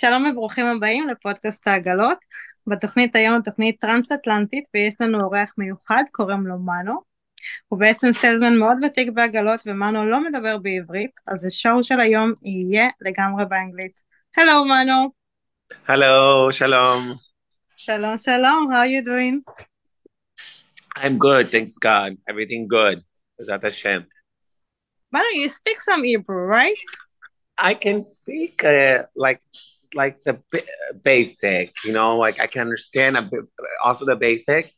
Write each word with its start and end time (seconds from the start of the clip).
שלום 0.00 0.26
וברוכים 0.26 0.66
הבאים 0.66 1.08
לפודקאסט 1.08 1.68
העגלות. 1.68 2.18
בתוכנית 2.66 3.16
היום 3.16 3.34
התוכנית 3.34 3.80
טרנס-אטלנטית 3.80 4.64
ויש 4.74 4.94
לנו 5.00 5.20
אורח 5.20 5.54
מיוחד, 5.58 6.02
קוראים 6.12 6.46
לו 6.46 6.58
מנו. 6.58 7.00
הוא 7.68 7.80
בעצם 7.80 8.12
סלזמן 8.12 8.56
מאוד 8.56 8.76
ותיק 8.86 9.08
בעגלות 9.14 9.62
ומנו 9.66 10.10
לא 10.10 10.24
מדבר 10.24 10.58
בעברית, 10.58 11.10
אז 11.26 11.46
השואו 11.46 11.82
של 11.84 12.00
היום 12.00 12.32
יהיה 12.42 12.88
לגמרי 13.00 13.44
באנגלית. 13.44 13.92
הלו 14.36 14.64
מנו. 14.64 15.10
הלו, 15.88 16.52
שלום. 16.52 17.02
שלום 17.76 18.18
שלום, 18.18 18.68
how 18.70 18.74
are 18.74 18.88
you 18.88 19.06
doing? 19.08 19.52
I'm 20.98 21.18
good, 21.18 21.46
thanks 21.48 21.78
God. 21.78 22.16
Everything 22.30 22.66
good. 22.68 22.98
Bezat 23.40 23.62
Hashem. 23.62 24.02
Manu, 25.12 25.30
you 25.34 25.48
speak 25.48 25.80
some 25.80 26.02
Hebrew, 26.04 26.44
right? 26.58 26.82
I 27.58 27.74
can 27.74 28.06
speak 28.06 28.64
uh, 28.64 29.02
like 29.14 29.42
like 29.94 30.22
the 30.22 30.40
basic, 31.02 31.74
you 31.84 31.92
know, 31.92 32.16
like 32.16 32.40
I 32.40 32.46
can 32.46 32.62
understand 32.62 33.16
a 33.16 33.22
bit, 33.22 33.44
also 33.84 34.04
the 34.04 34.16
basic. 34.16 34.72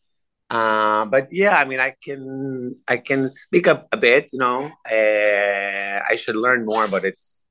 Uh, 0.50 1.04
but 1.06 1.28
yeah, 1.32 1.56
I 1.56 1.64
mean, 1.64 1.80
I 1.80 1.94
can 2.02 2.76
I 2.86 2.98
can 2.98 3.30
speak 3.30 3.66
a, 3.66 3.86
a 3.90 3.96
bit, 3.96 4.32
you 4.32 4.38
know. 4.38 4.70
Uh, 4.90 6.00
I 6.10 6.16
should 6.16 6.36
learn 6.36 6.66
more, 6.66 6.88
but 6.88 7.04
it's 7.04 7.44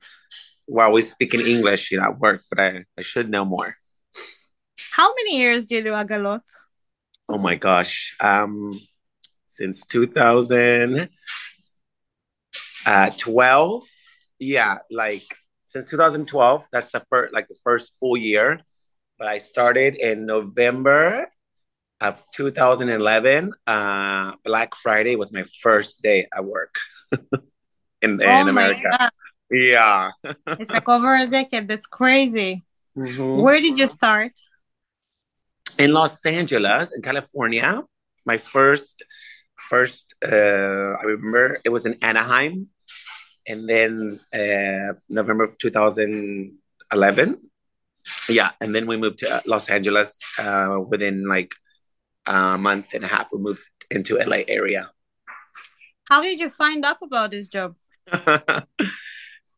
while 0.66 0.91
we 0.91 1.02
speak 1.02 1.33
in 1.33 1.41
English, 1.41 1.91
you 1.91 1.99
know, 1.99 2.05
at 2.05 2.19
work. 2.19 2.43
But 2.49 2.59
I 2.59 2.85
I 2.97 3.02
should 3.02 3.29
know 3.29 3.45
more. 3.45 3.75
How 4.91 5.13
many 5.16 5.39
years 5.39 5.67
do 5.67 5.75
you 5.75 5.83
do 5.83 5.91
agalot? 5.91 6.41
Oh 7.27 7.38
my 7.38 7.55
gosh, 7.55 8.16
um, 8.19 8.71
since 9.47 9.86
2012. 9.86 11.09
Uh, 12.86 13.80
yeah, 14.39 14.77
like 14.89 15.23
since 15.72 15.86
2012. 15.86 16.66
That's 16.72 16.91
the 16.91 17.02
first, 17.09 17.33
like 17.33 17.47
the 17.47 17.55
first 17.64 17.94
full 18.00 18.17
year. 18.17 18.59
But 19.17 19.27
I 19.27 19.38
started 19.38 19.95
in 19.95 20.25
November 20.25 21.27
of 22.02 22.22
2011. 22.33 23.53
Uh, 23.66 24.33
Black 24.44 24.75
Friday 24.75 25.16
was 25.16 25.31
my 25.31 25.45
first 25.61 26.02
day 26.02 26.27
at 26.36 26.44
work 26.44 26.75
in, 28.02 28.22
oh 28.22 28.42
in 28.42 28.47
America. 28.49 29.09
Yeah. 29.49 30.11
it's 30.47 30.72
like 30.72 30.89
over 30.89 31.16
a 31.16 31.27
decade. 31.27 31.67
That's 31.69 31.88
crazy. 31.88 32.64
Mm-hmm. 32.97 33.42
Where 33.42 33.61
did 33.61 33.77
you 33.77 33.88
start? 33.88 34.33
In 35.80 35.94
Los 35.94 36.25
Angeles, 36.25 36.94
in 36.94 37.02
California. 37.02 37.83
My 38.25 38.38
first, 38.38 39.03
first, 39.69 40.16
uh, 40.25 40.99
I 40.99 41.03
remember 41.03 41.59
it 41.64 41.69
was 41.69 41.86
in 41.86 41.95
Anaheim 42.02 42.67
and 43.47 43.67
then 43.67 44.20
uh, 44.34 44.94
November 45.09 45.44
of 45.45 45.58
2011. 45.58 47.42
Yeah, 48.30 48.52
and 48.59 48.73
then 48.73 48.88
we 48.88 48.98
moved 48.98 49.20
to 49.20 49.36
uh, 49.36 49.42
Los 49.45 49.70
Angeles 49.70 50.20
uh, 50.39 50.80
within 50.88 51.28
like 51.28 51.53
a 52.25 52.58
month 52.58 52.94
and 52.94 53.03
a 53.03 53.08
half. 53.08 53.28
We 53.31 53.39
moved 53.39 53.61
into 53.89 54.17
LA 54.17 54.44
area. 54.48 54.89
How 56.06 56.22
did 56.22 56.39
you 56.39 56.50
find 56.50 56.83
out 56.83 56.98
about 57.02 57.31
this 57.31 57.48
job? 57.48 57.75
uh, 58.11 58.61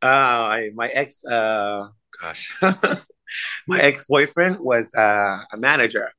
I, 0.01 0.69
my 0.75 0.89
ex, 0.89 1.23
uh, 1.25 1.87
gosh, 2.21 2.51
my 3.67 3.79
ex 3.79 4.05
boyfriend 4.05 4.59
was 4.59 4.93
uh, 4.93 5.43
a 5.51 5.57
manager 5.57 6.11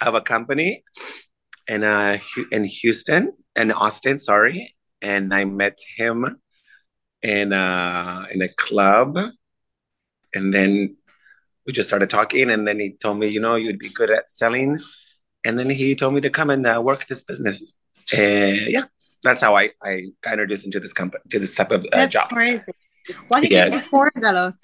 of 0.00 0.14
a 0.14 0.20
company 0.20 0.84
in 1.68 1.84
uh, 1.84 2.18
in 2.50 2.64
Houston 2.64 3.32
and 3.56 3.72
Austin, 3.72 4.18
sorry, 4.18 4.74
and 5.00 5.32
I 5.32 5.44
met 5.44 5.78
him 5.96 6.40
in 7.24 7.52
uh, 7.52 8.26
in 8.30 8.42
a 8.42 8.48
club, 8.48 9.18
and 10.34 10.54
then 10.54 10.96
we 11.66 11.72
just 11.72 11.88
started 11.88 12.10
talking. 12.10 12.50
And 12.50 12.68
then 12.68 12.78
he 12.78 12.92
told 12.92 13.18
me, 13.18 13.28
you 13.28 13.40
know, 13.40 13.56
you'd 13.56 13.78
be 13.78 13.88
good 13.88 14.10
at 14.10 14.30
selling. 14.30 14.78
And 15.44 15.58
then 15.58 15.70
he 15.70 15.94
told 15.94 16.14
me 16.14 16.20
to 16.20 16.30
come 16.30 16.50
and 16.50 16.66
uh, 16.66 16.80
work 16.84 17.06
this 17.06 17.24
business. 17.24 17.72
And 18.16 18.70
yeah, 18.70 18.84
that's 19.22 19.40
how 19.40 19.56
I, 19.56 19.70
I 19.82 20.12
got 20.20 20.34
introduced 20.34 20.66
into 20.66 20.80
this 20.80 20.92
company 20.92 21.22
to 21.30 21.38
this 21.38 21.54
type 21.54 21.70
of 21.70 21.84
uh, 21.84 21.88
that's 21.92 22.12
job. 22.12 22.28
Crazy. 22.28 22.72
What 23.28 23.40
did 23.40 23.50
yes. 23.50 23.66
you 23.66 23.70
do 23.78 23.84
before 23.84 24.12
Galot? 24.16 24.56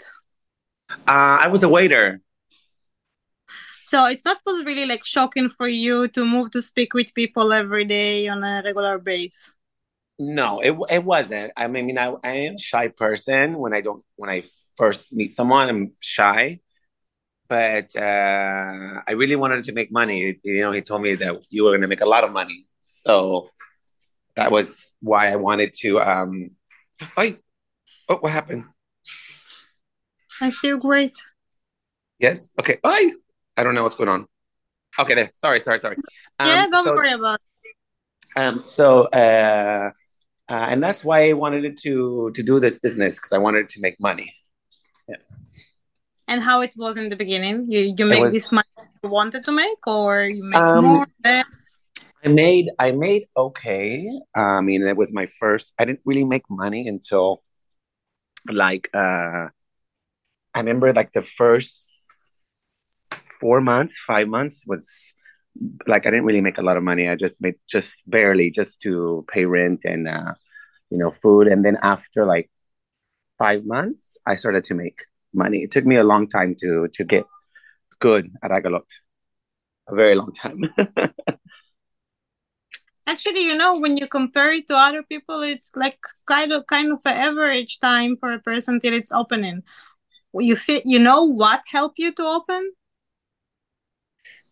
Uh, 0.91 0.97
I 1.07 1.49
was 1.49 1.63
a 1.63 1.69
waiter. 1.69 2.21
So 3.85 4.05
it's 4.05 4.25
not 4.25 4.39
was 4.47 4.65
really 4.65 4.87
like 4.87 5.05
shocking 5.05 5.51
for 5.51 5.69
you 5.69 6.09
to 6.09 6.25
move 6.25 6.51
to 6.53 6.63
speak 6.63 6.95
with 6.95 7.13
people 7.15 7.53
every 7.53 7.85
day 7.85 8.29
on 8.29 8.45
a 8.45 8.63
regular 8.65 8.99
basis. 8.99 9.53
No, 10.23 10.61
it 10.61 10.77
it 10.91 11.03
wasn't. 11.03 11.51
I 11.57 11.67
mean, 11.69 11.97
I, 11.97 12.13
I 12.23 12.33
am 12.45 12.57
a 12.57 12.59
shy 12.59 12.89
person 12.89 13.57
when 13.57 13.73
I 13.73 13.81
don't 13.81 14.05
when 14.17 14.29
I 14.29 14.43
first 14.77 15.15
meet 15.15 15.33
someone. 15.33 15.67
I'm 15.67 15.93
shy, 15.99 16.61
but 17.49 17.97
uh, 17.97 19.01
I 19.09 19.13
really 19.13 19.37
wanted 19.37 19.65
to 19.65 19.73
make 19.73 19.91
money. 19.91 20.39
You 20.43 20.61
know, 20.61 20.73
he 20.73 20.83
told 20.83 21.01
me 21.01 21.15
that 21.15 21.41
you 21.49 21.65
were 21.65 21.71
going 21.71 21.81
to 21.81 21.89
make 21.89 22.03
a 22.03 22.09
lot 22.09 22.25
of 22.25 22.33
money, 22.33 22.67
so 22.83 23.49
that 24.37 24.53
was 24.53 24.91
why 25.01 25.33
I 25.33 25.37
wanted 25.37 25.73
to. 25.81 26.03
Um, 26.03 26.51
I, 27.17 27.39
oh, 28.11 28.19
what 28.19 28.31
happened? 28.31 28.65
I 30.43 30.51
feel 30.51 30.77
great. 30.77 31.17
Yes. 32.19 32.51
Okay. 32.61 32.77
Bye. 32.83 33.09
I 33.57 33.63
don't 33.63 33.75
know 33.75 33.85
what's 33.85 33.97
going 33.97 34.11
on. 34.11 34.27
Okay, 34.99 35.15
there. 35.15 35.31
Sorry, 35.33 35.61
sorry, 35.61 35.79
sorry. 35.79 35.97
Um, 36.39 36.47
yeah, 36.47 36.67
don't 36.67 36.85
so, 36.85 36.95
worry 36.95 37.13
about. 37.13 37.41
It. 37.65 38.39
Um. 38.39 38.65
So. 38.67 39.05
Uh 39.05 39.93
uh, 40.51 40.67
and 40.69 40.83
that's 40.83 41.05
why 41.05 41.29
I 41.29 41.33
wanted 41.33 41.79
to 41.79 42.31
to 42.35 42.43
do 42.43 42.59
this 42.59 42.79
business 42.79 43.17
because 43.17 43.33
I 43.33 43.39
wanted 43.39 43.69
to 43.71 43.81
make 43.81 43.97
money. 44.01 44.35
Yeah. 45.09 45.17
And 46.27 46.43
how 46.43 46.61
it 46.61 46.75
was 46.77 46.97
in 46.97 47.09
the 47.09 47.17
beginning? 47.17 47.71
You 47.71 47.95
you 47.97 48.05
make 48.05 48.21
was, 48.21 48.33
this 48.35 48.51
money 48.51 48.67
you 49.03 49.09
wanted 49.09 49.45
to 49.45 49.53
make, 49.53 49.87
or 49.87 50.25
you 50.25 50.43
make 50.43 50.61
um, 50.61 50.85
more 50.85 51.07
less? 51.25 51.81
I 52.25 52.29
made 52.29 52.67
I 52.79 52.93
made 52.93 53.29
okay. 53.37 54.07
Uh, 54.37 54.59
I 54.59 54.61
mean, 54.61 54.83
it 54.87 54.97
was 54.97 55.13
my 55.13 55.27
first. 55.39 55.73
I 55.79 55.85
didn't 55.85 56.03
really 56.05 56.25
make 56.25 56.45
money 56.51 56.89
until 56.89 57.43
like 58.51 58.91
uh, 58.93 59.49
I 60.55 60.59
remember 60.59 60.93
like 60.93 61.13
the 61.13 61.23
first 61.23 63.07
four 63.41 63.61
months, 63.61 63.95
five 64.07 64.29
months 64.29 64.65
was 64.67 64.87
like 65.87 66.07
I 66.07 66.11
didn't 66.11 66.25
really 66.25 66.41
make 66.41 66.59
a 66.59 66.63
lot 66.63 66.77
of 66.77 66.83
money. 66.83 67.09
I 67.09 67.17
just 67.17 67.43
made 67.43 67.57
just 67.69 68.09
barely 68.09 68.51
just 68.51 68.81
to 68.83 69.25
pay 69.33 69.45
rent 69.45 69.85
and 69.85 70.09
uh, 70.09 70.35
you 70.91 70.99
know 70.99 71.11
food. 71.11 71.47
And 71.47 71.65
then 71.65 71.79
after 71.83 72.25
like 72.25 72.51
five 73.39 73.65
months, 73.65 74.19
I 74.27 74.37
started 74.37 74.65
to 74.65 74.75
make 74.75 75.05
money. 75.35 75.59
It 75.59 75.71
took 75.71 75.85
me 75.85 75.97
a 75.97 76.05
long 76.05 76.27
time 76.29 76.55
to 76.61 76.89
to 76.93 77.05
get 77.05 77.25
good 77.99 78.31
at 78.43 78.51
Agalot. 78.51 78.89
A 79.89 79.95
very 79.95 80.15
long 80.15 80.33
time. 80.33 80.63
Actually, 83.07 83.45
you 83.45 83.57
know, 83.57 83.79
when 83.79 83.97
you 83.97 84.07
compare 84.07 84.53
it 84.53 84.69
to 84.69 84.77
other 84.77 85.03
people, 85.03 85.43
it's 85.43 85.75
like 85.75 85.99
kind 86.27 86.53
of 86.53 86.67
kind 86.67 86.93
of 86.93 87.01
an 87.05 87.17
average 87.17 87.81
time 87.81 88.17
for 88.17 88.33
a 88.33 88.39
person 88.39 88.79
till 88.79 88.93
it's 88.95 89.11
opening. 89.11 89.63
You 90.33 90.55
fit, 90.55 90.87
you 90.87 91.01
know, 91.01 91.25
what 91.25 91.63
helped 91.67 91.99
you 91.99 92.13
to 92.13 92.23
open? 92.25 92.71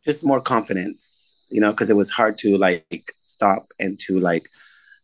Just 0.08 0.24
more 0.24 0.40
confidence, 0.40 1.46
you 1.50 1.60
know, 1.60 1.70
because 1.70 1.90
it 1.90 1.96
was 1.96 2.10
hard 2.10 2.38
to 2.38 2.56
like 2.56 3.04
stop 3.12 3.62
and 3.78 4.00
to 4.00 4.18
like 4.18 4.46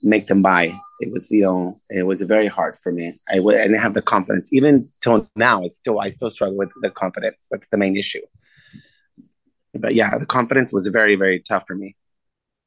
make 0.02 0.26
them 0.28 0.40
buy. 0.40 0.72
It 1.00 1.12
was, 1.12 1.30
you 1.30 1.42
know, 1.42 1.74
it 1.90 2.04
was 2.04 2.20
very 2.22 2.46
hard 2.46 2.74
for 2.82 2.90
me. 2.90 3.12
I 3.30 3.36
w- 3.36 3.58
I 3.58 3.62
didn't 3.62 3.80
have 3.80 3.92
the 3.94 4.02
confidence. 4.02 4.50
Even 4.52 4.86
till 5.02 5.28
now, 5.36 5.62
it's 5.64 5.76
still 5.76 6.00
I 6.00 6.08
still 6.08 6.30
struggle 6.30 6.56
with 6.56 6.70
the 6.80 6.90
confidence. 6.90 7.48
That's 7.50 7.68
the 7.68 7.76
main 7.76 7.96
issue. 7.98 8.22
But 9.74 9.94
yeah, 9.94 10.16
the 10.16 10.26
confidence 10.26 10.72
was 10.72 10.86
very 10.86 11.16
very 11.16 11.40
tough 11.40 11.64
for 11.66 11.74
me, 11.74 11.96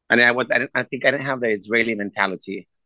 and 0.10 0.22
I 0.22 0.32
was 0.32 0.52
I, 0.52 0.68
I 0.76 0.84
think 0.84 1.06
I 1.06 1.12
didn't 1.12 1.26
have 1.26 1.40
the 1.40 1.50
Israeli 1.50 1.96
mentality. 1.96 2.68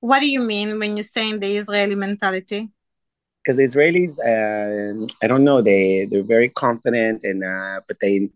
what 0.00 0.20
do 0.20 0.26
you 0.26 0.40
mean 0.40 0.78
when 0.78 0.96
you're 0.98 1.04
saying 1.04 1.40
the 1.40 1.56
Israeli 1.56 1.94
mentality? 1.94 2.70
Because 3.48 3.74
Israelis, 3.74 4.18
uh, 4.18 5.06
I 5.22 5.26
don't 5.26 5.42
know, 5.42 5.62
they 5.62 6.06
they're 6.10 6.22
very 6.22 6.50
confident 6.50 7.24
and 7.24 7.42
uh, 7.42 7.80
but 7.88 7.96
they, 8.00 8.28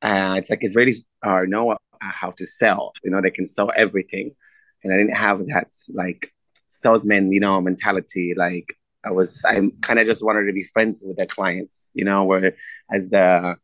uh, 0.00 0.34
it's 0.38 0.48
like 0.48 0.60
Israelis 0.60 1.06
are 1.24 1.44
know 1.44 1.76
how 2.00 2.30
to 2.38 2.46
sell. 2.46 2.92
You 3.02 3.10
know, 3.10 3.20
they 3.20 3.32
can 3.32 3.48
sell 3.48 3.72
everything, 3.74 4.36
and 4.84 4.92
I 4.92 4.96
didn't 4.96 5.16
have 5.16 5.44
that 5.48 5.72
like 5.92 6.32
salesman, 6.68 7.32
you 7.32 7.40
know, 7.40 7.60
mentality. 7.60 8.34
Like 8.36 8.68
I 9.04 9.10
was, 9.10 9.44
I 9.44 9.60
kind 9.82 9.98
of 9.98 10.06
just 10.06 10.24
wanted 10.24 10.46
to 10.46 10.52
be 10.52 10.62
friends 10.62 11.02
with 11.04 11.16
their 11.16 11.26
clients, 11.26 11.90
you 11.94 12.04
know, 12.04 12.22
where 12.22 12.54
as 12.92 13.10
the 13.10 13.56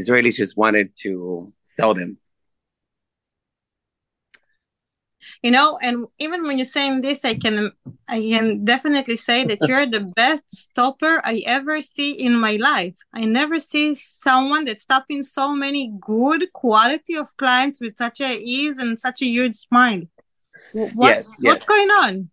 Israelis 0.00 0.36
just 0.36 0.56
wanted 0.56 0.92
to 1.02 1.52
sell 1.64 1.92
them 1.92 2.16
you 5.42 5.50
know 5.50 5.78
and 5.82 6.06
even 6.18 6.42
when 6.42 6.58
you're 6.58 6.64
saying 6.64 7.00
this 7.00 7.24
i 7.24 7.34
can 7.34 7.70
i 8.08 8.20
can 8.20 8.64
definitely 8.64 9.16
say 9.16 9.44
that 9.44 9.58
you're 9.66 9.86
the 9.86 10.00
best 10.16 10.50
stopper 10.50 11.20
i 11.24 11.42
ever 11.46 11.80
see 11.80 12.10
in 12.10 12.34
my 12.34 12.56
life 12.56 12.94
i 13.14 13.24
never 13.24 13.58
see 13.58 13.94
someone 13.94 14.64
that's 14.64 14.82
stopping 14.82 15.22
so 15.22 15.54
many 15.54 15.92
good 16.00 16.52
quality 16.52 17.14
of 17.14 17.34
clients 17.36 17.80
with 17.80 17.96
such 17.96 18.20
a 18.20 18.38
ease 18.38 18.78
and 18.78 18.98
such 18.98 19.22
a 19.22 19.26
huge 19.26 19.56
smile 19.56 20.02
what's, 20.72 20.94
yes, 20.96 21.36
yes. 21.42 21.52
what's 21.52 21.64
going 21.64 21.90
on 21.90 22.30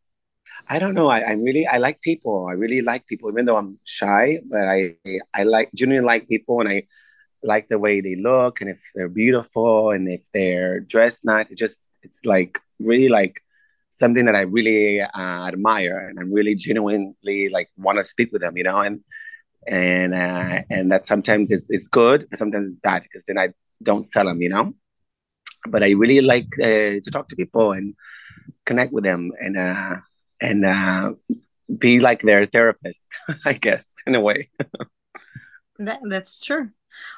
I 0.70 0.80
don't 0.80 0.96
know. 0.96 1.08
I, 1.08 1.24
I'm 1.24 1.44
really 1.44 1.66
I 1.66 1.78
like 1.78 2.02
people. 2.02 2.48
I 2.48 2.52
really 2.52 2.82
like 2.82 3.08
people, 3.08 3.32
even 3.32 3.46
though 3.46 3.56
I'm 3.56 3.78
shy. 3.86 4.40
But 4.50 4.68
I 4.68 4.96
I 5.34 5.44
like 5.44 5.70
genuinely 5.74 6.06
like 6.06 6.28
people, 6.28 6.60
and 6.60 6.68
I 6.68 6.84
like 7.44 7.68
the 7.68 7.80
way 7.80 8.02
they 8.02 8.16
look, 8.16 8.62
and 8.62 8.70
if 8.70 8.82
they're 8.96 9.10
beautiful, 9.10 9.92
and 9.92 10.08
if 10.10 10.24
they're 10.34 10.80
dressed 10.80 11.26
nice. 11.26 11.52
It 11.52 11.58
just 11.58 11.90
it's 12.04 12.26
like 12.26 12.60
really 12.80 13.10
like 13.10 13.42
something 13.92 14.26
that 14.26 14.36
I 14.36 14.42
really 14.42 15.02
uh, 15.02 15.48
admire, 15.48 16.08
and 16.10 16.20
I'm 16.20 16.34
really 16.34 16.56
genuinely 16.56 17.50
like 17.50 17.70
want 17.78 18.00
to 18.00 18.06
speak 18.06 18.32
with 18.32 18.42
them. 18.42 18.58
You 18.58 18.64
know, 18.64 18.80
and 18.80 19.02
and 19.68 20.14
uh, 20.14 20.62
and 20.70 20.92
that 20.92 21.08
sometimes 21.08 21.52
it's 21.52 21.68
it's 21.70 21.88
good, 21.88 22.28
sometimes 22.34 22.68
it's 22.74 22.80
bad 22.82 23.04
because 23.04 23.26
then 23.26 23.38
I 23.38 23.50
don't 23.84 24.10
sell 24.10 24.26
them. 24.26 24.42
You 24.42 24.50
know, 24.50 24.74
but 25.68 25.84
I 25.84 25.92
really 25.92 26.22
like 26.22 26.48
uh, 26.60 27.02
to 27.04 27.12
talk 27.12 27.30
to 27.30 27.36
people 27.36 27.72
and 27.72 27.96
connect 28.66 28.94
with 28.94 29.04
them 29.04 29.32
and 29.40 29.58
uh, 29.58 29.96
and 30.42 30.66
uh, 30.66 31.14
be 31.76 32.00
like 32.00 32.22
their 32.22 32.46
therapist, 32.46 33.10
I 33.46 33.54
guess, 33.54 33.96
in 34.06 34.16
a 34.16 34.22
way. 34.22 34.50
that, 35.80 36.00
that's 36.08 36.40
true. 36.40 36.70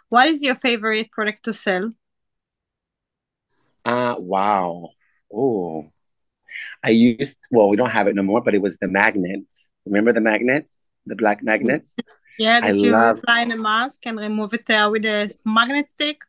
What 0.10 0.28
is 0.28 0.42
your 0.42 0.56
favorite 0.56 1.12
product 1.12 1.44
to 1.44 1.54
sell? 1.54 1.92
Uh, 3.86 4.16
wow. 4.18 4.90
Oh, 5.34 5.92
I 6.84 6.90
used, 6.90 7.38
well, 7.52 7.70
we 7.70 7.78
don't 7.78 7.90
have 7.90 8.08
it 8.08 8.16
no 8.16 8.24
more, 8.24 8.42
but 8.42 8.56
it 8.56 8.62
was 8.62 8.78
the 8.78 8.88
magnets. 8.88 9.70
Remember 9.86 10.14
the 10.14 10.22
magnets? 10.22 10.78
The 11.06 11.16
black 11.16 11.44
magnets? 11.44 11.96
Yeah, 12.38 12.62
that 12.62 12.70
I 12.70 12.72
you 12.72 12.92
love... 12.92 13.18
apply 13.18 13.42
in 13.42 13.52
a 13.52 13.58
mask 13.58 14.06
and 14.06 14.18
remove 14.18 14.54
it 14.54 14.70
uh, 14.70 14.90
with 14.92 15.06
a 15.06 15.34
magnet 15.46 15.90
stick? 15.90 16.22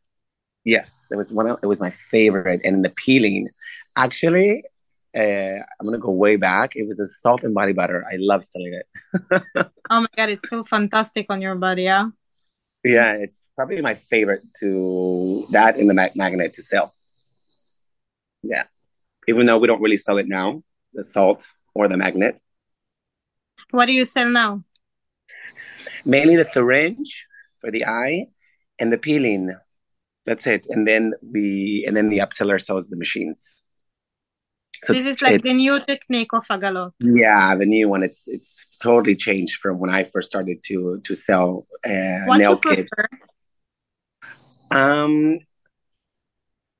Yes, 0.64 1.08
it 1.10 1.16
was 1.16 1.32
one 1.32 1.46
of, 1.46 1.58
it 1.62 1.66
was 1.66 1.80
my 1.80 1.90
favorite. 1.90 2.60
And 2.64 2.84
the 2.84 2.90
peeling, 2.90 3.48
actually, 3.96 4.64
uh, 5.16 5.20
I'm 5.20 5.84
gonna 5.84 5.98
go 5.98 6.10
way 6.10 6.36
back. 6.36 6.76
It 6.76 6.86
was 6.86 7.00
a 7.00 7.06
salt 7.06 7.42
and 7.42 7.54
body 7.54 7.72
butter. 7.72 8.04
I 8.10 8.16
love 8.18 8.44
selling 8.44 8.74
it. 8.74 8.86
oh 9.90 10.00
my 10.00 10.08
god, 10.16 10.30
it 10.30 10.40
feels 10.48 10.68
fantastic 10.68 11.26
on 11.30 11.42
your 11.42 11.54
body, 11.54 11.84
yeah. 11.84 12.08
Yeah, 12.84 13.12
it's 13.12 13.42
probably 13.56 13.82
my 13.82 13.94
favorite 13.94 14.42
to 14.60 15.44
that 15.50 15.76
in 15.76 15.86
the 15.86 15.94
mag- 15.94 16.16
magnet 16.16 16.54
to 16.54 16.62
sell. 16.62 16.92
Yeah, 18.42 18.64
even 19.28 19.46
though 19.46 19.58
we 19.58 19.66
don't 19.66 19.82
really 19.82 19.98
sell 19.98 20.18
it 20.18 20.28
now, 20.28 20.62
the 20.94 21.04
salt 21.04 21.44
or 21.74 21.88
the 21.88 21.96
magnet. 21.96 22.40
What 23.70 23.86
do 23.86 23.92
you 23.92 24.04
sell 24.04 24.28
now? 24.28 24.64
Mainly 26.04 26.36
the 26.36 26.44
syringe 26.44 27.26
for 27.60 27.70
the 27.70 27.84
eye 27.84 28.26
and 28.78 28.90
the 28.92 28.98
peeling. 28.98 29.54
That's 30.24 30.46
it. 30.46 30.66
And 30.70 30.86
then 30.86 31.12
we 31.22 31.84
and 31.86 31.96
then 31.96 32.08
the 32.08 32.18
upseller 32.18 32.60
sells 32.60 32.88
the 32.88 32.96
machines. 32.96 33.59
So 34.84 34.92
this 34.92 35.06
is 35.06 35.20
like 35.20 35.42
the 35.42 35.52
new 35.52 35.78
technique 35.80 36.32
of 36.32 36.46
Agalot. 36.48 36.92
Yeah, 37.00 37.54
the 37.54 37.66
new 37.66 37.88
one. 37.88 38.02
It's 38.02 38.26
it's, 38.26 38.62
it's 38.66 38.78
totally 38.78 39.14
changed 39.14 39.58
from 39.60 39.78
when 39.78 39.90
I 39.90 40.04
first 40.04 40.30
started 40.30 40.58
to 40.66 41.00
to 41.04 41.14
sell 41.14 41.66
uh, 41.84 42.24
what 42.24 42.38
nail 42.38 42.56
kit. 42.56 42.88
Um, 44.70 45.40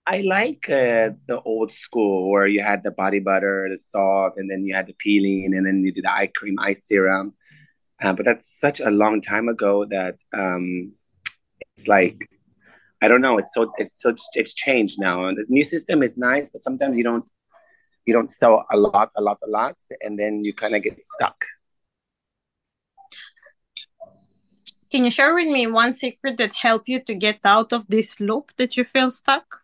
I 0.06 0.22
like 0.22 0.68
uh, 0.70 1.10
the 1.26 1.40
old 1.44 1.72
school 1.72 2.30
where 2.30 2.46
you 2.46 2.62
had 2.62 2.82
the 2.82 2.90
body 2.90 3.20
butter, 3.20 3.68
the 3.70 3.78
salt, 3.82 4.34
and 4.36 4.50
then 4.50 4.64
you 4.64 4.74
had 4.74 4.86
the 4.86 4.94
peeling, 4.94 5.52
and 5.54 5.66
then 5.66 5.84
you 5.84 5.92
did 5.92 6.04
the 6.04 6.12
eye 6.12 6.30
cream, 6.34 6.58
eye 6.58 6.74
serum. 6.74 7.34
Uh, 8.02 8.14
but 8.14 8.24
that's 8.24 8.48
such 8.58 8.80
a 8.80 8.90
long 8.90 9.20
time 9.20 9.48
ago 9.48 9.84
that 9.84 10.16
um, 10.32 10.92
it's 11.76 11.86
like 11.86 12.28
I 13.02 13.08
don't 13.08 13.20
know. 13.20 13.38
It's 13.38 13.52
so 13.54 13.72
it's 13.78 14.00
so 14.00 14.14
it's 14.34 14.54
changed 14.54 14.98
now. 14.98 15.26
And 15.26 15.36
the 15.36 15.44
new 15.48 15.64
system 15.64 16.02
is 16.02 16.16
nice, 16.16 16.50
but 16.50 16.62
sometimes 16.62 16.96
you 16.96 17.04
don't 17.04 17.24
you 18.06 18.14
don't 18.14 18.32
sell 18.32 18.66
a 18.72 18.76
lot, 18.76 19.10
a 19.16 19.22
lot, 19.22 19.38
a 19.44 19.48
lot, 19.48 19.76
and 20.00 20.18
then 20.18 20.42
you 20.42 20.52
kind 20.54 20.74
of 20.74 20.82
get 20.82 21.04
stuck. 21.04 21.44
Can 24.90 25.04
you 25.04 25.10
share 25.10 25.34
with 25.34 25.46
me 25.46 25.66
one 25.68 25.92
secret 25.92 26.36
that 26.38 26.52
helped 26.52 26.88
you 26.88 26.98
to 27.00 27.14
get 27.14 27.38
out 27.44 27.72
of 27.72 27.86
this 27.86 28.18
loop 28.18 28.50
that 28.56 28.76
you 28.76 28.84
feel 28.84 29.10
stuck? 29.10 29.62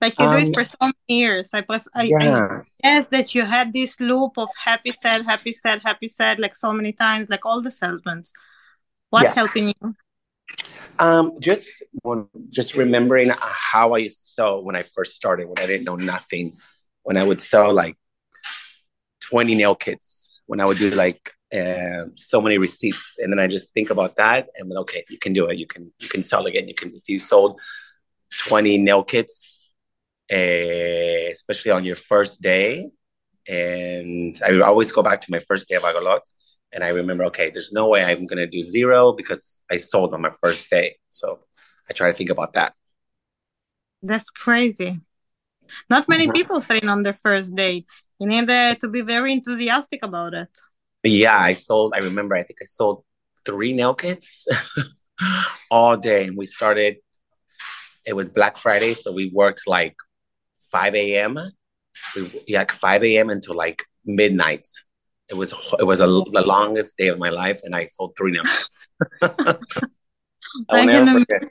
Like 0.00 0.18
you 0.18 0.26
um, 0.26 0.36
do 0.36 0.42
it 0.42 0.46
um, 0.48 0.54
for 0.54 0.64
so 0.64 0.76
many 0.80 0.94
years. 1.08 1.50
I, 1.52 1.60
pref- 1.62 1.88
I, 1.94 2.04
yeah. 2.04 2.62
I 2.62 2.62
guess 2.82 3.08
that 3.08 3.34
you 3.34 3.44
had 3.44 3.72
this 3.72 4.00
loop 4.00 4.38
of 4.38 4.48
happy, 4.56 4.92
sad, 4.92 5.26
happy, 5.26 5.52
sad, 5.52 5.82
happy, 5.82 6.06
sad, 6.06 6.38
like 6.38 6.56
so 6.56 6.72
many 6.72 6.92
times, 6.92 7.28
like 7.28 7.44
all 7.44 7.60
the 7.60 7.70
salesmen. 7.70 8.22
What 9.10 9.24
yeah. 9.24 9.32
helping 9.34 9.68
you? 9.68 9.94
Um, 10.98 11.40
just 11.40 11.70
one 12.02 12.28
just 12.48 12.74
remembering 12.76 13.30
how 13.40 13.94
I 13.94 13.98
used 13.98 14.20
to 14.20 14.24
sell 14.24 14.62
when 14.62 14.76
I 14.76 14.82
first 14.82 15.14
started, 15.14 15.48
when 15.48 15.58
I 15.58 15.66
didn't 15.66 15.84
know 15.84 15.96
nothing 15.96 16.56
when 17.02 17.16
I 17.16 17.22
would 17.22 17.40
sell 17.40 17.72
like 17.72 17.96
20 19.20 19.54
nail 19.54 19.74
kits, 19.74 20.42
when 20.46 20.60
I 20.60 20.64
would 20.64 20.78
do 20.78 20.90
like 20.90 21.32
uh, 21.52 22.06
so 22.14 22.40
many 22.40 22.58
receipts, 22.58 23.16
and 23.18 23.32
then 23.32 23.38
I 23.38 23.46
just 23.46 23.72
think 23.72 23.90
about 23.90 24.16
that 24.16 24.48
and 24.56 24.70
then 24.70 24.78
okay, 24.78 25.04
you 25.08 25.18
can 25.18 25.32
do 25.32 25.46
it. 25.46 25.58
You 25.58 25.66
can 25.66 25.92
you 25.98 26.08
can 26.08 26.22
sell 26.22 26.46
again. 26.46 26.68
You 26.68 26.74
can 26.74 26.94
if 26.94 27.08
you 27.08 27.18
sold 27.18 27.60
20 28.48 28.78
nail 28.78 29.02
kits, 29.02 29.56
uh, 30.32 31.30
especially 31.30 31.72
on 31.72 31.84
your 31.84 31.96
first 31.96 32.40
day. 32.40 32.90
And 33.48 34.38
I 34.46 34.60
always 34.60 34.92
go 34.92 35.02
back 35.02 35.20
to 35.22 35.30
my 35.30 35.40
first 35.40 35.66
day 35.68 35.74
of 35.74 35.82
Agalot, 35.82 36.20
and 36.72 36.84
I 36.84 36.90
remember, 36.90 37.24
okay, 37.24 37.50
there's 37.50 37.72
no 37.72 37.88
way 37.88 38.04
I'm 38.04 38.26
gonna 38.26 38.46
do 38.46 38.62
zero 38.62 39.12
because 39.12 39.60
I 39.70 39.78
sold 39.78 40.14
on 40.14 40.20
my 40.20 40.32
first 40.42 40.70
day. 40.70 40.96
So 41.08 41.40
I 41.88 41.92
try 41.92 42.10
to 42.10 42.16
think 42.16 42.30
about 42.30 42.52
that. 42.52 42.74
That's 44.02 44.30
crazy. 44.30 45.00
Not 45.88 46.08
many 46.08 46.24
mm-hmm. 46.24 46.32
people 46.32 46.60
sign 46.60 46.88
on 46.88 47.02
their 47.02 47.14
first 47.14 47.54
date. 47.54 47.86
You 48.18 48.26
need 48.26 48.46
to 48.48 48.88
be 48.88 49.00
very 49.00 49.32
enthusiastic 49.32 50.00
about 50.02 50.34
it. 50.34 50.48
Yeah, 51.02 51.38
I 51.38 51.54
sold. 51.54 51.94
I 51.94 51.98
remember. 51.98 52.34
I 52.34 52.42
think 52.42 52.58
I 52.60 52.66
sold 52.66 53.04
three 53.46 53.72
nail 53.72 53.94
kits 53.94 54.46
all 55.70 55.96
day, 55.96 56.24
and 56.24 56.36
we 56.36 56.46
started. 56.46 56.96
It 58.04 58.14
was 58.14 58.28
Black 58.28 58.58
Friday, 58.58 58.94
so 58.94 59.12
we 59.12 59.30
worked 59.32 59.62
like 59.66 59.96
five 60.70 60.94
a.m. 60.94 61.38
We 62.14 62.42
yeah, 62.46 62.58
like 62.58 62.72
five 62.72 63.02
a.m. 63.04 63.30
until 63.30 63.56
like 63.56 63.84
midnight. 64.04 64.66
It 65.30 65.34
was 65.34 65.54
it 65.78 65.84
was 65.84 66.00
a, 66.00 66.06
the 66.06 66.44
longest 66.44 66.98
day 66.98 67.08
of 67.08 67.18
my 67.18 67.30
life, 67.30 67.60
and 67.64 67.74
I 67.74 67.86
sold 67.86 68.14
three 68.16 68.32
nail 68.32 68.44
kits. 68.44 68.88
I, 69.22 69.56
I 70.68 70.86
can 70.86 71.08
imagine. 71.08 71.48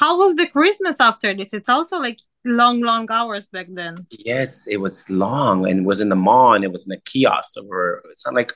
How 0.00 0.18
was 0.18 0.34
the 0.34 0.46
Christmas 0.46 1.00
after 1.00 1.34
this? 1.34 1.52
It's 1.52 1.68
also 1.68 1.98
like 1.98 2.18
long, 2.44 2.80
long 2.80 3.06
hours 3.10 3.48
back 3.48 3.66
then. 3.70 4.06
Yes, 4.10 4.66
it 4.66 4.78
was 4.78 5.08
long 5.08 5.68
and 5.68 5.80
it 5.80 5.84
was 5.84 6.00
in 6.00 6.08
the 6.08 6.16
mall 6.16 6.54
and 6.54 6.64
it 6.64 6.72
was 6.72 6.86
in 6.86 6.92
a 6.92 7.00
kiosk. 7.00 7.56
We're, 7.62 7.98
it's 8.10 8.26
not 8.26 8.34
like 8.34 8.52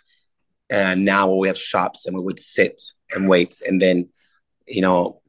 uh, 0.73 0.95
now 0.95 1.29
where 1.29 1.39
we 1.39 1.49
have 1.49 1.59
shops 1.59 2.07
and 2.07 2.17
we 2.17 2.23
would 2.23 2.41
sit 2.41 2.81
and 3.11 3.29
wait 3.29 3.61
and 3.67 3.81
then, 3.81 4.09
you 4.67 4.83
know, 4.83 5.23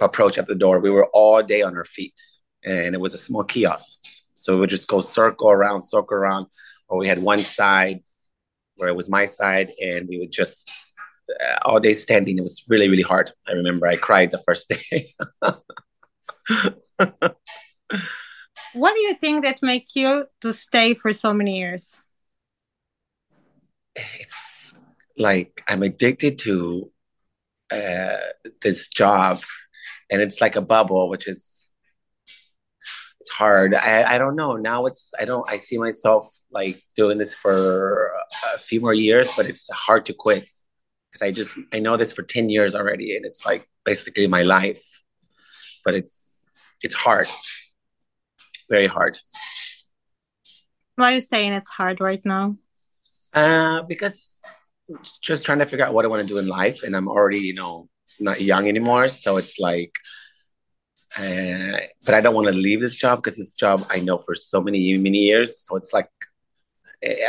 approach 0.00 0.38
at 0.38 0.46
the 0.46 0.54
door. 0.54 0.80
We 0.80 0.90
were 0.90 1.08
all 1.12 1.42
day 1.42 1.62
on 1.62 1.76
our 1.76 1.84
feet 1.84 2.18
and 2.64 2.94
it 2.94 3.00
was 3.00 3.14
a 3.14 3.18
small 3.18 3.44
kiosk. 3.44 4.02
So 4.34 4.54
we 4.54 4.60
would 4.60 4.70
just 4.70 4.88
go 4.88 5.00
circle 5.00 5.50
around, 5.50 5.82
circle 5.82 6.16
around, 6.16 6.46
or 6.88 6.98
we 6.98 7.08
had 7.08 7.22
one 7.22 7.38
side 7.38 8.00
where 8.76 8.88
it 8.88 8.96
was 8.96 9.08
my 9.08 9.26
side 9.26 9.70
and 9.80 10.08
we 10.08 10.18
would 10.18 10.32
just 10.32 10.70
all 11.62 11.80
day 11.80 11.94
standing. 11.94 12.38
It 12.38 12.42
was 12.42 12.64
really, 12.68 12.88
really 12.88 13.02
hard. 13.02 13.32
I 13.48 13.52
remember 13.52 13.86
I 13.86 13.96
cried 13.96 14.30
the 14.30 14.38
first 14.38 14.68
day. 14.68 15.10
what 18.74 18.94
do 18.94 19.00
you 19.00 19.14
think 19.14 19.44
that 19.44 19.62
make 19.62 19.94
you 19.94 20.26
to 20.40 20.52
stay 20.52 20.94
for 20.94 21.12
so 21.12 21.32
many 21.32 21.58
years? 21.58 22.02
It's 23.96 24.72
like 25.16 25.62
I'm 25.68 25.82
addicted 25.82 26.38
to 26.40 26.90
uh, 27.70 28.16
this 28.62 28.88
job, 28.88 29.42
and 30.10 30.20
it's 30.20 30.40
like 30.40 30.56
a 30.56 30.60
bubble, 30.60 31.08
which 31.08 31.28
is 31.28 31.70
it's 33.20 33.30
hard. 33.30 33.74
I, 33.74 34.14
I 34.14 34.18
don't 34.18 34.36
know. 34.36 34.56
Now 34.56 34.86
it's 34.86 35.12
I 35.18 35.24
don't 35.24 35.48
I 35.48 35.56
see 35.56 35.78
myself 35.78 36.28
like 36.50 36.82
doing 36.96 37.18
this 37.18 37.34
for 37.34 38.12
a 38.54 38.58
few 38.58 38.80
more 38.80 38.92
years, 38.92 39.30
but 39.36 39.46
it's 39.46 39.70
hard 39.70 40.04
to 40.06 40.12
quit 40.12 40.50
because 41.14 41.22
I 41.22 41.30
just 41.30 41.56
I 41.72 41.78
know 41.78 41.96
this 41.96 42.12
for 42.12 42.24
10 42.24 42.50
years 42.50 42.74
already 42.74 43.16
and 43.16 43.24
it's 43.24 43.46
like 43.46 43.68
basically 43.84 44.26
my 44.26 44.42
life. 44.42 44.82
But 45.84 45.94
it's 45.94 46.44
it's 46.82 46.94
hard 46.94 47.28
very 48.68 48.86
hard. 48.86 49.18
Why 50.96 51.12
are 51.12 51.14
you 51.16 51.20
saying 51.20 51.52
it's 51.52 51.70
hard 51.70 52.00
right 52.00 52.24
now? 52.24 52.56
Uh, 53.32 53.82
because 53.82 54.40
just 55.20 55.44
trying 55.44 55.58
to 55.58 55.66
figure 55.66 55.84
out 55.84 55.94
what 55.94 56.04
I 56.04 56.08
want 56.08 56.22
to 56.22 56.28
do 56.28 56.38
in 56.38 56.46
life, 56.46 56.82
and 56.82 56.94
I'm 56.96 57.08
already, 57.08 57.40
you 57.40 57.54
know, 57.54 57.88
not 58.20 58.40
young 58.40 58.68
anymore. 58.68 59.08
So 59.08 59.36
it's 59.36 59.58
like, 59.58 59.98
uh, 61.18 61.78
but 62.06 62.14
I 62.14 62.20
don't 62.20 62.34
want 62.34 62.48
to 62.48 62.54
leave 62.54 62.80
this 62.80 62.94
job 62.94 63.18
because 63.18 63.36
this 63.38 63.54
job 63.54 63.84
I 63.90 64.00
know 64.00 64.18
for 64.18 64.34
so 64.34 64.60
many 64.60 64.96
many 64.98 65.18
years. 65.18 65.58
So 65.58 65.76
it's 65.76 65.92
like 65.92 66.10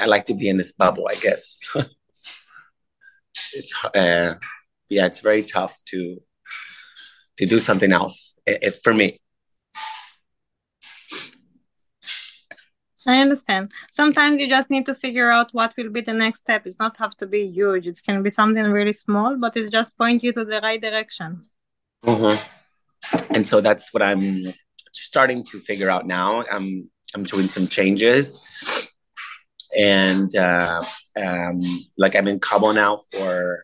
I 0.01 0.05
like 0.05 0.25
to 0.25 0.35
be 0.35 0.47
in 0.47 0.57
this 0.57 0.71
bubble, 0.71 1.07
I 1.09 1.15
guess. 1.15 1.59
it's 3.55 3.74
uh, 3.83 4.35
yeah, 4.89 5.05
it's 5.05 5.19
very 5.19 5.43
tough 5.43 5.81
to 5.85 6.21
to 7.38 7.45
do 7.45 7.59
something 7.59 7.91
else 7.91 8.38
if, 8.45 8.81
for 8.81 8.93
me. 8.93 9.17
I 13.07 13.21
understand. 13.21 13.71
Sometimes 13.91 14.41
you 14.41 14.50
just 14.50 14.71
need 14.71 14.88
to 14.88 14.95
figure 14.95 15.29
out 15.29 15.51
what 15.53 15.74
will 15.77 15.91
be 15.91 16.01
the 16.01 16.13
next 16.13 16.39
step. 16.39 16.65
It's 16.65 16.79
not 16.79 16.97
have 16.97 17.15
to 17.17 17.27
be 17.27 17.47
huge. 17.47 17.85
It 17.85 18.01
can 18.03 18.24
be 18.24 18.31
something 18.31 18.63
really 18.63 18.93
small, 18.93 19.38
but 19.38 19.55
it 19.55 19.71
just 19.71 19.95
point 19.95 20.24
you 20.24 20.31
to 20.33 20.43
the 20.43 20.59
right 20.62 20.81
direction. 20.81 21.45
Mm-hmm. 22.03 23.33
And 23.35 23.47
so 23.47 23.62
that's 23.62 23.93
what 23.93 24.01
I'm 24.01 24.53
starting 24.91 25.43
to 25.51 25.59
figure 25.59 25.89
out 25.89 26.07
now. 26.07 26.43
I'm 26.51 26.89
I'm 27.13 27.24
doing 27.24 27.47
some 27.47 27.67
changes, 27.67 28.41
and 29.77 30.35
uh, 30.35 30.81
um, 31.22 31.57
like 31.98 32.15
I'm 32.15 32.27
in 32.27 32.39
Cabo 32.39 32.72
now 32.72 32.98
for 32.98 33.63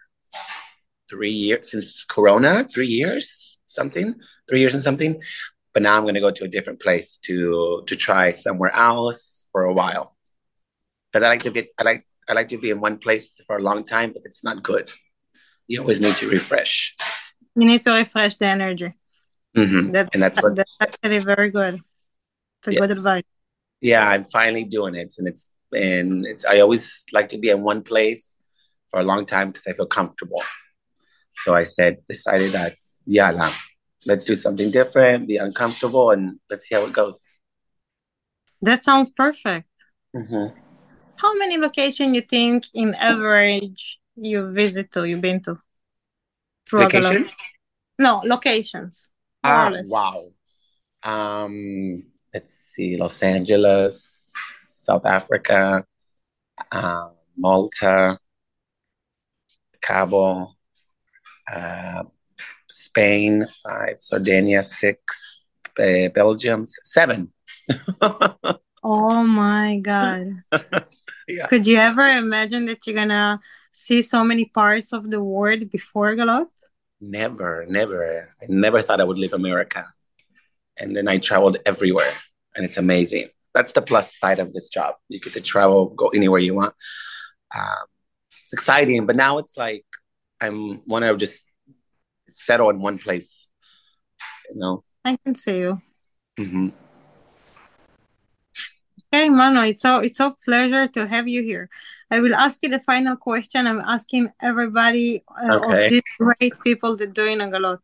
three 1.10 1.32
years 1.34 1.72
since 1.72 2.06
Corona, 2.06 2.66
three 2.66 2.88
years 2.88 3.58
something, 3.66 4.16
three 4.50 4.60
years 4.60 4.74
and 4.74 4.84
something 4.84 5.22
but 5.74 5.84
now 5.84 5.98
I'm 5.98 6.04
going 6.04 6.16
to 6.16 6.22
go 6.22 6.32
to 6.32 6.44
a 6.44 6.48
different 6.48 6.80
place 6.80 7.18
to 7.24 7.84
to 7.88 7.96
try 7.96 8.32
somewhere 8.32 8.74
else 8.76 9.46
for 9.52 9.64
a 9.64 9.74
while. 9.74 10.16
Because 11.12 11.24
I 11.24 11.30
like 11.30 11.44
to 11.44 11.52
get 11.52 11.70
I 11.78 11.84
like 11.84 12.04
I 12.28 12.34
like 12.34 12.50
to 12.50 12.58
be 12.58 12.70
in 12.70 12.82
one 12.82 12.98
place 12.98 13.40
for 13.48 13.58
a 13.58 13.62
long 13.62 13.84
time, 13.84 14.12
but 14.14 14.24
it's 14.26 14.44
not 14.44 14.64
good. 14.64 14.92
You 15.68 15.82
always 15.82 16.02
need 16.02 16.16
to 16.18 16.30
refresh. 16.30 16.96
You 17.56 17.66
need 17.66 17.84
to 17.84 17.92
refresh 17.92 18.36
the 18.36 18.46
energy. 18.46 18.94
Mm-hmm. 19.56 19.92
That, 19.92 20.10
and 20.14 20.24
that's 20.24 20.42
what 20.42 20.56
that's 20.56 20.78
actually 20.80 21.20
very 21.20 21.52
good. 21.52 21.82
It's 22.60 22.68
a 22.68 22.74
yes. 22.74 22.82
good 22.82 22.92
advice. 22.92 23.24
Yeah, 23.82 24.08
I'm 24.08 24.26
finally 24.26 24.66
doing 24.66 24.96
it, 24.96 25.16
and 25.18 25.28
it's 25.28 25.52
and 25.74 26.26
it's. 26.26 26.46
I 26.46 26.60
always 26.60 27.04
like 27.12 27.30
to 27.30 27.38
be 27.38 27.50
in 27.50 27.62
one 27.62 27.84
place 27.84 28.38
for 28.90 29.00
a 29.00 29.04
long 29.04 29.26
time 29.26 29.52
because 29.52 29.68
I 29.68 29.74
feel 29.74 29.86
comfortable. 29.88 30.44
So 31.34 31.54
I 31.56 31.64
said, 31.64 31.98
decided 32.08 32.52
that 32.52 32.76
yeah, 33.06 33.52
let's 34.06 34.26
do 34.26 34.36
something 34.36 34.72
different, 34.72 35.28
be 35.28 35.38
uncomfortable, 35.38 36.12
and 36.12 36.40
let's 36.50 36.68
see 36.68 36.76
how 36.76 36.86
it 36.86 36.94
goes. 36.94 37.28
That 38.62 38.84
sounds 38.84 39.10
perfect. 39.10 39.68
Mm-hmm. 40.16 40.60
How 41.16 41.36
many 41.36 41.58
locations 41.58 42.16
you 42.16 42.22
think, 42.22 42.66
in 42.74 42.94
average, 42.96 44.00
you 44.16 44.52
visit 44.52 44.92
to? 44.92 45.06
You've 45.06 45.22
been 45.22 45.42
to? 45.44 45.58
Vacations? 46.72 47.36
No, 47.98 48.22
locations. 48.26 49.12
Ah, 49.44 49.72
wow. 49.86 50.32
Um, 51.04 52.04
let's 52.34 52.54
see, 52.54 52.98
Los 52.98 53.22
Angeles, 53.24 54.21
South 54.92 55.06
Africa, 55.06 55.86
uh, 56.70 57.10
Malta, 57.38 58.20
Cabo, 59.80 60.52
uh, 61.48 62.04
Spain, 62.68 63.46
five, 63.64 63.96
Sardinia, 64.00 64.62
six, 64.62 65.46
uh, 65.80 66.10
Belgium, 66.14 66.66
seven. 66.84 67.32
oh 68.84 69.24
my 69.24 69.80
God. 69.82 70.44
yeah. 71.28 71.48
Could 71.48 71.66
you 71.66 71.78
ever 71.78 72.04
imagine 72.04 72.66
that 72.66 72.86
you're 72.86 72.96
gonna 72.96 73.40
see 73.72 74.02
so 74.02 74.26
many 74.26 74.44
parts 74.44 74.92
of 74.92 75.10
the 75.10 75.24
world 75.24 75.72
before 75.72 76.16
Galot? 76.18 76.52
Never, 77.00 77.66
never. 77.66 78.28
I 78.42 78.46
never 78.50 78.82
thought 78.82 79.00
I 79.00 79.06
would 79.06 79.18
leave 79.18 79.32
America. 79.32 79.86
And 80.76 80.94
then 80.94 81.08
I 81.08 81.16
traveled 81.16 81.58
everywhere, 81.66 82.14
and 82.56 82.66
it's 82.66 82.76
amazing. 82.76 83.30
That's 83.54 83.74
the 83.74 83.82
plus 83.82 84.18
side 84.18 84.40
of 84.40 84.54
this 84.54 84.70
job. 84.70 84.96
You 85.10 85.20
get 85.20 85.34
to 85.34 85.42
travel, 85.42 85.90
go 85.90 86.08
anywhere 86.10 86.40
you 86.40 86.56
want. 86.56 86.74
Um, 87.56 87.86
it's 88.44 88.54
exciting, 88.54 89.06
but 89.06 89.16
now 89.16 89.38
it's 89.38 89.58
like 89.58 89.86
I'm 90.40 90.82
want 90.88 91.04
to 91.06 91.16
just 91.18 91.46
settle 92.28 92.70
in 92.70 92.80
one 92.80 92.98
place. 92.98 93.50
You 94.50 94.60
know. 94.60 94.84
I 95.04 95.18
can 95.24 95.36
see 95.36 95.58
you. 95.58 95.82
Mm-hmm. 96.40 96.70
Okay, 99.14 99.30
Manu, 99.30 99.62
it's 99.64 99.82
so 99.82 100.00
it's 100.00 100.18
so 100.18 100.36
pleasure 100.46 100.88
to 100.88 101.06
have 101.08 101.28
you 101.28 101.44
here. 101.44 101.70
I 102.10 102.20
will 102.20 102.36
ask 102.36 102.60
you 102.64 102.70
the 102.70 102.80
final 102.80 103.16
question. 103.16 103.68
I'm 103.68 103.82
asking 103.82 104.30
everybody 104.42 105.24
uh, 105.42 105.60
okay. 105.60 105.86
of 105.86 105.90
these 105.92 106.02
great 106.20 106.54
people 106.64 106.96
that 106.98 107.14
doing 107.14 107.42
a 107.42 107.60
lot. 107.60 107.82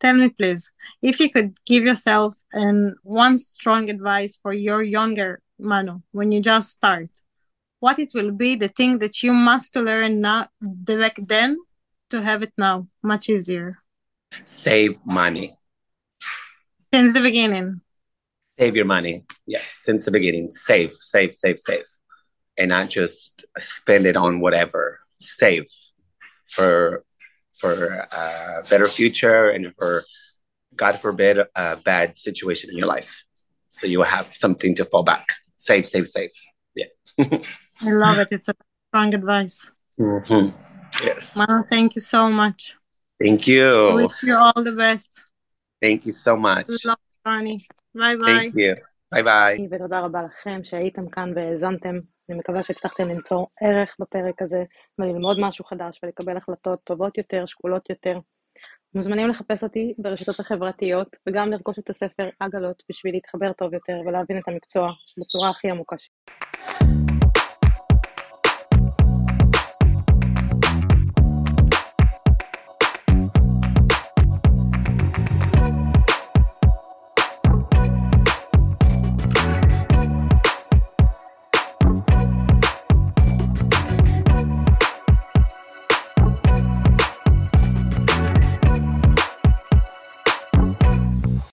Tell 0.00 0.14
me, 0.14 0.28
please, 0.30 0.70
if 1.02 1.20
you 1.20 1.30
could 1.30 1.58
give 1.64 1.84
yourself 1.84 2.36
and 2.52 2.94
one 3.02 3.38
strong 3.38 3.90
advice 3.90 4.38
for 4.42 4.52
your 4.52 4.82
younger 4.82 5.40
Manu 5.58 6.00
when 6.12 6.32
you 6.32 6.40
just 6.40 6.72
start, 6.72 7.08
what 7.80 7.98
it 7.98 8.12
will 8.14 8.32
be 8.32 8.56
the 8.56 8.68
thing 8.68 8.98
that 8.98 9.22
you 9.22 9.32
must 9.32 9.76
learn 9.76 10.20
now 10.20 10.48
direct 10.84 11.26
then 11.28 11.58
to 12.10 12.22
have 12.22 12.42
it 12.42 12.52
now 12.56 12.86
much 13.02 13.28
easier? 13.28 13.78
Save 14.44 14.98
money. 15.04 15.56
Since 16.92 17.14
the 17.14 17.20
beginning. 17.20 17.80
Save 18.58 18.76
your 18.76 18.84
money. 18.84 19.24
Yes, 19.46 19.66
since 19.66 20.04
the 20.04 20.10
beginning. 20.10 20.50
Save, 20.52 20.92
save, 20.92 21.34
save, 21.34 21.58
save. 21.58 21.84
And 22.56 22.68
not 22.68 22.88
just 22.88 23.44
spend 23.58 24.06
it 24.06 24.16
on 24.16 24.40
whatever. 24.40 25.00
Save 25.18 25.66
for 26.48 27.04
for 27.59 27.73
a 27.73 28.63
better 28.69 28.85
future 28.85 29.49
and 29.49 29.73
for 29.77 30.03
God 30.75 30.99
forbid 30.99 31.39
a 31.55 31.75
bad 31.75 32.17
situation 32.17 32.69
in 32.71 32.77
your 32.77 32.87
life. 32.87 33.11
So 33.69 33.85
you 33.85 33.97
will 33.99 34.13
have 34.17 34.27
something 34.33 34.75
to 34.75 34.85
fall 34.85 35.03
back. 35.03 35.27
Save, 35.55 35.85
save, 35.85 36.07
save. 36.07 36.31
Yeah. 36.75 36.85
I 37.81 37.91
love 37.91 38.19
it. 38.19 38.29
It's 38.31 38.47
a 38.47 38.55
strong 38.87 39.13
advice. 39.13 39.69
Mm-hmm. 39.99 40.45
Yes. 41.03 41.37
Well, 41.37 41.65
thank 41.67 41.95
you 41.95 42.01
so 42.01 42.29
much. 42.29 42.75
Thank 43.21 43.47
you. 43.47 43.89
I 43.89 43.95
wish 43.95 44.23
you 44.23 44.35
all 44.35 44.63
the 44.63 44.71
best. 44.71 45.23
Thank 45.81 46.05
you 46.05 46.13
so 46.13 46.35
much. 46.37 46.67
Love, 46.85 46.97
Ronnie. 47.25 47.67
ביי 47.95 48.17
ביי. 48.17 48.39
Thank 48.39 48.53
you. 48.53 48.75
ביי 49.11 49.23
ביי. 49.23 49.67
ותודה 49.71 49.99
רבה 49.99 50.21
לכם 50.23 50.61
שהייתם 50.63 51.09
כאן 51.09 51.33
והאזנתם. 51.35 51.99
אני 52.28 52.38
מקווה 52.38 52.62
שהצלחתם 52.62 53.08
למצוא 53.08 53.46
ערך 53.60 53.96
בפרק 54.00 54.42
הזה 54.42 54.64
וללמוד 54.98 55.40
משהו 55.40 55.64
חדש 55.64 56.00
ולקבל 56.02 56.36
החלטות 56.36 56.80
טובות 56.84 57.18
יותר, 57.18 57.46
שקולות 57.46 57.90
יותר. 57.90 58.18
מוזמנים 58.94 59.28
לחפש 59.28 59.62
אותי 59.62 59.94
ברשתות 59.98 60.40
החברתיות 60.40 61.16
וגם 61.28 61.50
לרכוש 61.50 61.78
את 61.78 61.90
הספר 61.90 62.28
עגלות 62.40 62.82
בשביל 62.90 63.14
להתחבר 63.14 63.52
טוב 63.52 63.74
יותר 63.74 64.00
ולהבין 64.06 64.38
את 64.38 64.48
המקצוע 64.48 64.88
בצורה 65.18 65.50
הכי 65.50 65.70
עמוקה 65.70 65.96
שלי. 65.98 66.53